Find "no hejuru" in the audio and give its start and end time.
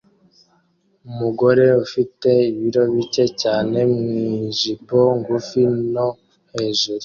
5.93-6.99